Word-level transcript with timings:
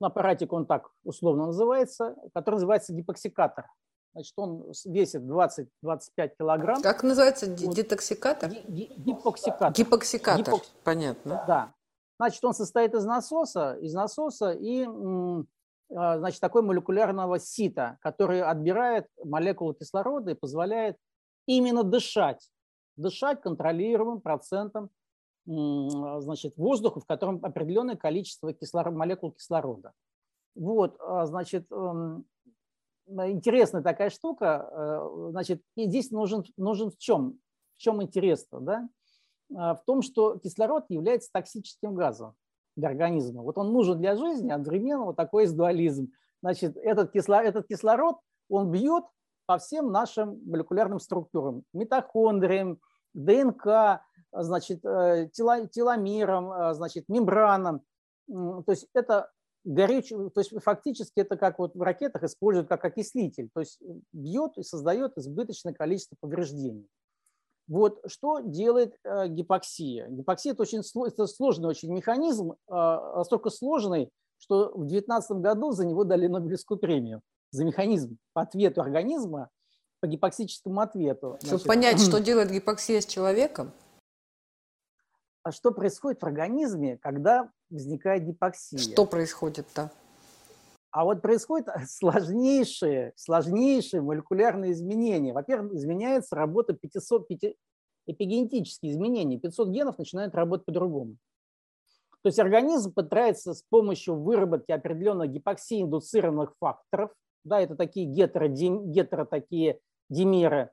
на 0.00 0.08
аппаратик 0.08 0.52
он 0.52 0.66
так 0.66 0.90
условно 1.04 1.46
называется, 1.46 2.16
который 2.34 2.56
называется 2.56 2.92
гипоксикатор. 2.92 3.66
Значит, 4.12 4.32
он 4.36 4.72
весит 4.86 5.22
20-25 5.22 5.68
килограмм. 6.38 6.82
Как 6.82 7.04
называется? 7.04 7.46
Вот. 7.46 7.74
Детоксикатор? 7.76 8.50
Гипоксикатор. 8.50 9.72
Гипоксикатор, 9.72 10.44
Гипокс... 10.44 10.72
понятно. 10.82 11.44
Да. 11.46 11.74
Значит, 12.18 12.44
он 12.44 12.54
состоит 12.54 12.94
из 12.94 13.04
насоса, 13.04 13.74
из 13.80 13.94
насоса 13.94 14.50
и 14.50 14.84
а, 15.94 16.18
значит, 16.18 16.40
такой 16.40 16.62
молекулярного 16.62 17.38
сита, 17.38 17.98
который 18.00 18.42
отбирает 18.42 19.06
молекулы 19.24 19.74
кислорода 19.74 20.32
и 20.32 20.34
позволяет 20.34 20.96
именно 21.46 21.82
дышать. 21.82 22.50
Дышать 22.96 23.40
контролируемым 23.40 24.20
процентом 24.20 24.90
значит, 25.46 26.56
воздуха, 26.56 27.00
в 27.00 27.06
котором 27.06 27.40
определенное 27.42 27.96
количество 27.96 28.52
кислород, 28.52 28.94
молекул 28.94 29.32
кислорода. 29.32 29.92
Вот, 30.54 30.96
а, 31.00 31.26
значит, 31.26 31.70
эм, 31.70 32.24
интересная 33.06 33.82
такая 33.82 34.10
штука. 34.10 34.68
Э, 34.70 35.30
значит, 35.30 35.62
и 35.76 35.86
здесь 35.86 36.10
нужен, 36.10 36.44
нужен 36.56 36.90
в 36.90 36.98
чем? 36.98 37.38
В 37.76 37.80
чем 37.80 38.02
интерес 38.02 38.46
да? 38.50 38.88
А, 39.54 39.74
в 39.74 39.84
том, 39.84 40.02
что 40.02 40.38
кислород 40.38 40.84
является 40.88 41.30
токсическим 41.32 41.94
газом 41.94 42.34
для 42.76 42.88
организма. 42.88 43.42
Вот 43.42 43.58
он 43.58 43.72
нужен 43.72 43.98
для 43.98 44.16
жизни, 44.16 44.50
одновременно 44.50 45.06
вот 45.06 45.16
такой 45.16 45.44
есть 45.44 45.56
дуализм. 45.56 46.12
Значит, 46.42 46.76
этот 46.76 47.12
кислород, 47.12 47.48
этот 47.48 47.66
кислород, 47.66 48.18
он 48.48 48.70
бьет 48.70 49.04
по 49.46 49.58
всем 49.58 49.90
нашим 49.90 50.40
молекулярным 50.46 51.00
структурам, 51.00 51.64
митохондриям, 51.72 52.78
ДНК, 53.12 54.00
значит, 54.32 54.84
э, 54.84 55.28
теломерам, 55.32 56.52
э, 56.52 56.74
значит, 56.74 57.04
мембранам. 57.08 57.82
То 58.28 58.64
есть 58.68 58.86
это 58.94 59.30
горючий, 59.64 60.16
то 60.30 60.40
есть 60.40 60.52
фактически 60.62 61.20
это 61.20 61.36
как 61.36 61.58
вот 61.58 61.74
в 61.74 61.82
ракетах 61.82 62.22
используют 62.22 62.68
как 62.68 62.84
окислитель, 62.84 63.50
то 63.52 63.60
есть 63.60 63.80
бьет 64.12 64.56
и 64.56 64.62
создает 64.62 65.16
избыточное 65.18 65.74
количество 65.74 66.16
повреждений. 66.20 66.86
Вот 67.68 68.00
что 68.06 68.40
делает 68.40 68.96
э, 69.04 69.28
гипоксия? 69.28 70.08
Гипоксия– 70.08 70.52
это 70.54 70.62
очень 70.62 70.82
это 71.06 71.26
сложный 71.26 71.68
очень 71.68 71.92
механизм, 71.92 72.52
э, 72.52 72.54
настолько 72.68 73.50
сложный, 73.50 74.10
что 74.38 74.70
в 74.70 74.86
2019 74.86 75.30
году 75.38 75.70
за 75.72 75.86
него 75.86 76.04
дали 76.04 76.26
Нобелевскую 76.26 76.78
премию 76.78 77.20
за 77.52 77.64
механизм 77.64 78.16
по 78.32 78.42
ответу 78.42 78.80
организма, 78.80 79.50
по 80.00 80.06
гипоксическому 80.06 80.80
ответу. 80.80 81.38
Чтобы 81.44 81.62
понять, 81.64 82.00
что 82.08 82.20
делает 82.20 82.50
гипоксия 82.50 83.00
с 83.00 83.06
человеком? 83.06 83.72
А 85.42 85.52
что 85.52 85.70
происходит 85.72 86.20
в 86.20 86.26
организме, 86.26 86.98
когда 86.98 87.50
возникает 87.70 88.24
гипоксия? 88.24 88.78
Что 88.78 89.06
происходит-то? 89.06 89.90
А 90.90 91.04
вот 91.04 91.22
происходят 91.22 91.68
сложнейшие, 91.88 93.12
сложнейшие 93.16 94.02
молекулярные 94.02 94.72
изменения. 94.72 95.32
Во-первых, 95.32 95.72
изменяется 95.72 96.36
работа 96.36 96.74
500, 96.74 97.28
5, 97.28 97.54
эпигенетические 98.06 98.92
изменения. 98.92 99.38
500 99.38 99.68
генов 99.70 99.98
начинают 99.98 100.34
работать 100.34 100.66
по-другому. 100.66 101.16
То 102.22 102.26
есть 102.28 102.38
организм 102.38 102.92
пытается 102.92 103.54
с 103.54 103.62
помощью 103.62 104.16
выработки 104.16 104.72
определенных 104.72 105.30
гипоксии-индуцированных 105.30 106.54
факторов, 106.60 107.12
да, 107.44 107.60
это 107.60 107.76
такие 107.76 108.04
гетеро, 108.04 108.48
гетеро 108.48 109.24
такие 109.24 109.80
димеры, 110.10 110.70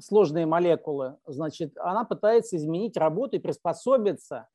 сложные 0.00 0.46
молекулы, 0.46 1.16
значит, 1.26 1.76
она 1.78 2.04
пытается 2.04 2.56
изменить 2.56 2.96
работу 2.96 3.36
и 3.36 3.40
приспособиться 3.40 4.48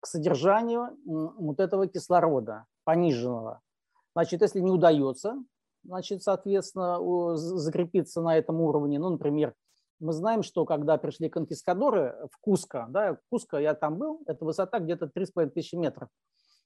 к 0.00 0.06
содержанию 0.06 0.96
вот 1.04 1.60
этого 1.60 1.86
кислорода 1.86 2.66
пониженного. 2.84 3.60
Значит, 4.14 4.42
если 4.42 4.60
не 4.60 4.70
удается, 4.70 5.42
значит, 5.84 6.22
соответственно, 6.22 7.36
закрепиться 7.36 8.20
на 8.20 8.36
этом 8.36 8.60
уровне, 8.60 8.98
ну, 8.98 9.10
например, 9.10 9.54
мы 10.00 10.12
знаем, 10.12 10.42
что 10.42 10.64
когда 10.64 10.96
пришли 10.96 11.28
конкискадоры 11.28 12.28
в 12.32 12.38
Куско, 12.40 12.86
да, 12.88 13.18
Куско, 13.30 13.58
я 13.58 13.74
там 13.74 13.98
был, 13.98 14.22
это 14.26 14.44
высота 14.44 14.78
где-то 14.78 15.06
3,5 15.06 15.50
тысячи 15.50 15.74
метров, 15.74 16.08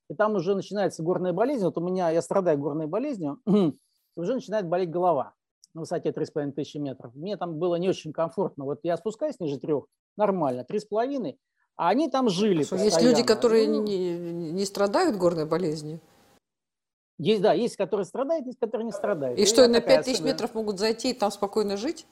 и 0.09 0.15
там 0.15 0.35
уже 0.35 0.55
начинается 0.55 1.03
горная 1.03 1.33
болезнь, 1.33 1.65
вот 1.65 1.79
у 1.79 1.81
меня, 1.81 2.11
я 2.11 2.21
страдаю 2.21 2.59
горной 2.59 2.87
болезнью, 2.87 3.41
уже 4.17 4.35
начинает 4.35 4.69
болеть 4.69 4.91
голова 4.91 5.35
на 5.75 5.81
высоте 5.81 6.11
3,5 6.11 6.53
тысячи 6.53 6.79
метров. 6.79 7.15
Мне 7.15 7.37
там 7.37 7.59
было 7.59 7.77
не 7.77 7.89
очень 7.89 8.13
комфортно. 8.13 8.65
Вот 8.65 8.81
я 8.83 8.97
спускаюсь 8.97 9.41
ниже 9.41 9.59
трех, 9.59 9.87
нормально, 10.17 10.67
3,5, 10.69 11.37
а 11.77 11.89
они 11.89 12.11
там 12.11 12.29
жили 12.29 12.63
Что, 12.65 12.77
Есть 12.77 13.03
люди, 13.03 13.23
которые 13.23 13.69
ну, 13.69 13.83
не, 13.83 14.53
не 14.53 14.65
страдают 14.65 15.17
горной 15.17 15.47
болезнью? 15.47 16.01
Есть, 17.19 17.43
да, 17.43 17.53
есть, 17.53 17.77
которые 17.77 18.05
страдают, 18.05 18.47
есть, 18.47 18.59
которые 18.59 18.87
не 18.87 18.93
страдают. 18.93 19.39
И, 19.39 19.43
и 19.43 19.47
что, 19.47 19.67
на 19.69 19.81
5 19.81 20.05
тысяч 20.05 20.21
метров 20.21 20.55
могут 20.55 20.79
зайти 20.79 21.11
и 21.11 21.15
там 21.15 21.31
спокойно 21.31 21.77
жить? 21.77 22.07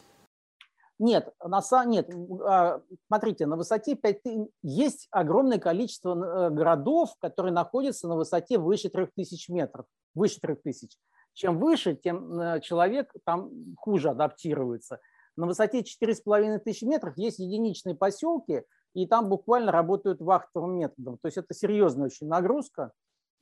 Нет, 1.01 1.33
на 1.43 1.63
нет. 1.87 2.11
А, 2.47 2.83
смотрите, 3.07 3.47
на 3.47 3.57
высоте 3.57 3.97
5 3.97 4.21
есть 4.63 5.09
огромное 5.11 5.59
количество 5.59 6.13
э, 6.15 6.51
городов, 6.51 7.15
которые 7.21 7.55
находятся 7.55 8.07
на 8.07 8.17
высоте 8.17 8.59
выше 8.59 8.91
3000 8.91 9.51
метров. 9.51 9.87
Выше 10.15 10.41
3000. 10.41 10.99
Чем 11.35 11.59
выше, 11.59 11.95
тем 11.95 12.39
э, 12.39 12.61
человек 12.61 13.13
там 13.25 13.51
хуже 13.77 14.11
адаптируется. 14.11 15.01
На 15.37 15.47
высоте 15.47 15.81
4,5 15.81 16.59
тысячи 16.59 16.85
метров 16.85 17.17
есть 17.17 17.39
единичные 17.39 17.95
поселки, 17.95 18.65
и 18.95 19.07
там 19.07 19.29
буквально 19.29 19.73
работают 19.73 20.21
вахтовым 20.21 20.79
методом. 20.79 21.19
То 21.23 21.27
есть 21.27 21.39
это 21.39 21.55
серьезная 21.55 22.07
очень 22.07 22.27
нагрузка. 22.27 22.93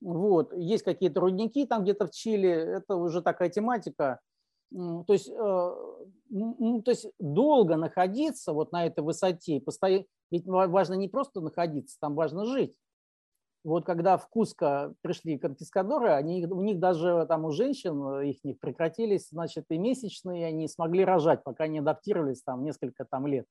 Вот. 0.01 0.53
Есть 0.55 0.85
какие-то 0.85 1.21
рудники 1.21 1.67
там 1.67 1.83
где-то 1.83 2.07
в 2.07 2.11
Чили, 2.11 2.51
это 2.51 2.97
уже 2.97 3.23
такая 3.23 3.49
тематика. 3.49 4.21
То 4.71 5.05
есть, 5.09 5.29
э, 5.29 5.33
то 5.35 6.83
есть 6.87 7.07
долго 7.19 7.77
находиться 7.77 8.53
вот 8.53 8.71
на 8.71 8.87
этой 8.87 9.03
высоте, 9.03 9.63
ведь 10.31 10.47
важно 10.47 10.95
не 10.95 11.09
просто 11.09 11.41
находиться, 11.41 11.97
там 12.01 12.15
важно 12.15 12.45
жить 12.45 12.77
вот 13.69 13.85
когда 13.85 14.17
в 14.17 14.29
Куско 14.29 14.95
пришли 15.03 15.39
конкискадоры, 15.39 16.11
они, 16.13 16.47
у 16.47 16.63
них 16.63 16.79
даже 16.79 17.27
там 17.29 17.45
у 17.45 17.51
женщин 17.51 18.03
э, 18.03 18.29
их 18.31 18.43
не 18.43 18.55
прекратились, 18.55 19.29
значит, 19.29 19.67
и 19.69 19.77
месячные, 19.77 20.47
они 20.47 20.69
смогли 20.69 21.05
рожать, 21.05 21.45
пока 21.45 21.67
не 21.67 21.81
адаптировались 21.81 22.43
там 22.43 22.65
несколько 22.65 23.05
там 23.05 23.27
лет. 23.27 23.47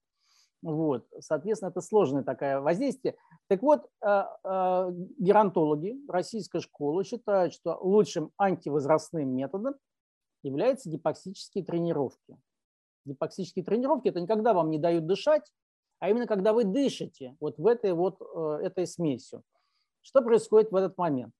Вот, 0.63 1.05
соответственно, 1.19 1.69
это 1.69 1.81
сложное 1.81 2.23
такое 2.23 2.59
воздействие. 2.59 3.15
Так 3.47 3.61
вот, 3.61 3.85
э, 4.01 4.23
э, 4.43 4.91
геронтологи 5.19 5.95
российской 6.09 6.61
школы 6.61 7.03
считают, 7.03 7.53
что 7.53 7.77
лучшим 7.79 8.31
антивозрастным 8.39 9.29
методом 9.29 9.75
являются 10.41 10.89
гипоксические 10.89 11.63
тренировки. 11.63 12.39
Гипоксические 13.05 13.63
тренировки– 13.63 14.07
это 14.09 14.19
не 14.19 14.27
когда 14.27 14.53
вам 14.53 14.71
не 14.71 14.79
дают 14.79 15.05
дышать, 15.05 15.53
а 15.99 16.09
именно 16.09 16.25
когда 16.25 16.53
вы 16.53 16.63
дышите 16.63 17.37
вот 17.39 17.59
в 17.59 17.67
этой 17.67 17.93
вот 17.93 18.19
этой 18.61 18.85
смесью. 18.85 19.43
Что 20.07 20.21
происходит 20.21 20.71
в 20.71 20.75
этот 20.77 20.97
момент? 20.97 21.33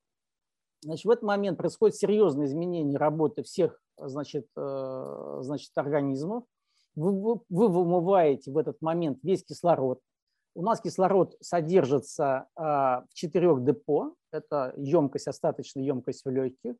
Значит, 0.81 1.05
в 1.05 1.09
этот 1.09 1.23
момент 1.23 1.57
происходит 1.57 1.95
серьезное 1.95 2.47
изменение 2.47 2.97
работы 2.97 3.41
всех 3.44 3.79
значит, 3.97 4.45
э, 4.57 5.38
значит, 5.39 5.72
организмов. 5.75 6.44
Вы, 6.95 7.39
вы 7.47 7.67
вымываете 7.69 8.51
в 8.51 8.57
этот 8.57 8.81
момент 8.81 9.19
весь 9.23 9.45
кислород. 9.45 10.01
У 10.53 10.63
нас 10.63 10.81
кислород 10.81 11.38
содержится 11.39 12.47
а, 12.56 13.06
в 13.09 13.13
четырех 13.13 13.63
депо. 13.63 14.16
Это 14.31 14.73
емкость, 14.75 15.29
остаточная 15.29 15.83
емкость 15.83 16.25
в 16.25 16.29
легких. 16.29 16.75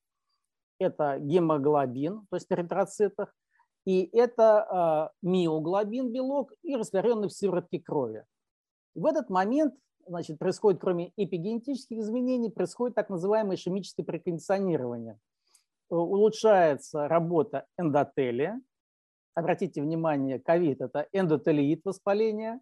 Это 0.80 1.20
гемоглобин, 1.20 2.28
то 2.30 2.36
есть 2.36 2.48
в 2.50 2.52
эритроцитах. 2.52 3.34
И 3.86 4.10
это 4.12 4.68
а, 4.70 5.12
миоглобин, 5.22 6.12
белок, 6.12 6.52
и 6.64 6.76
растворенный 6.76 7.30
в 7.30 7.34
сыворотке 7.34 7.80
крови. 7.80 8.26
В 8.94 9.06
этот 9.06 9.30
момент 9.30 9.76
значит, 10.08 10.40
происходит, 10.40 10.80
кроме 10.80 11.12
эпигенетических 11.18 11.98
изменений, 12.00 12.50
происходит 12.50 12.96
так 12.96 13.10
называемое 13.10 13.56
ишемическое 13.56 14.06
прекондиционирование. 14.06 15.20
Э, 15.90 15.96
улучшается 15.96 17.08
работа 17.08 17.66
эндотелия. 17.78 18.60
Обратите 19.36 19.82
внимание, 19.82 20.40
ковид– 20.40 20.82
это 20.82 21.08
эндотелиит 21.12 21.86
воспаления. 21.86 22.60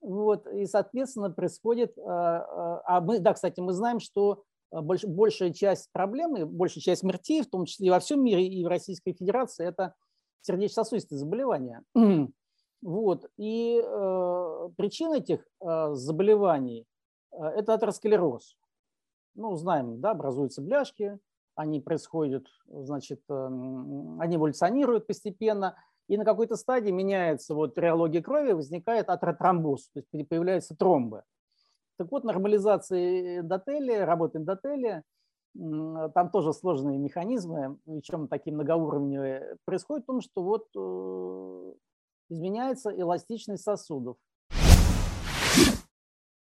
Вот, 0.00 0.46
и, 0.46 0.66
соответственно, 0.66 1.30
происходит… 1.30 1.96
Э, 1.98 2.02
э, 2.02 2.80
а 2.86 3.00
мы, 3.00 3.18
да, 3.18 3.34
кстати, 3.34 3.60
мы 3.60 3.72
знаем, 3.72 4.00
что 4.00 4.44
больш, 4.70 5.04
большая 5.04 5.52
часть 5.52 5.90
проблемы, 5.92 6.46
большая 6.46 6.82
часть 6.82 7.00
смертей, 7.00 7.42
в 7.42 7.50
том 7.50 7.64
числе 7.64 7.88
и 7.88 7.90
во 7.90 8.00
всем 8.00 8.22
мире, 8.22 8.46
и 8.46 8.64
в 8.64 8.68
Российской 8.68 9.12
Федерации, 9.12 9.66
это 9.66 9.94
сердечно-сосудистые 10.42 11.18
заболевания. 11.18 11.82
Вот. 12.84 13.30
И 13.38 13.82
э, 13.82 14.68
причина 14.76 15.14
этих 15.14 15.40
э, 15.62 15.94
заболеваний 15.94 16.86
э,– 17.32 17.42
это 17.56 17.72
атеросклероз. 17.72 18.58
Ну, 19.34 19.56
знаем, 19.56 20.02
да, 20.02 20.10
образуются 20.10 20.60
бляшки, 20.60 21.18
они 21.54 21.80
происходят, 21.80 22.46
значит, 22.66 23.22
э, 23.30 23.46
они 24.18 24.36
эволюционируют 24.36 25.06
постепенно, 25.06 25.78
и 26.08 26.18
на 26.18 26.26
какой-то 26.26 26.56
стадии 26.56 26.90
меняется 26.90 27.54
вот 27.54 27.78
реология 27.78 28.22
крови, 28.22 28.52
возникает 28.52 29.08
атеротромбоз, 29.08 29.88
то 29.88 30.02
есть 30.02 30.28
появляются 30.28 30.76
тромбы. 30.76 31.22
Так 31.96 32.12
вот, 32.12 32.22
нормализация 32.22 33.40
эндотелия, 33.40 34.04
работа 34.04 34.36
эндотелия 34.38 35.04
там 35.56 36.30
тоже 36.30 36.52
сложные 36.52 36.98
механизмы, 36.98 37.78
причем 37.86 38.28
такие 38.28 38.52
многоуровневые, 38.52 39.56
происходит 39.64 40.02
в 40.04 40.06
том, 40.06 40.20
что 40.20 40.42
вот 40.42 40.66
э, 40.76 41.74
изменяется 42.28 42.90
эластичность 42.90 43.64
сосудов. 43.64 44.16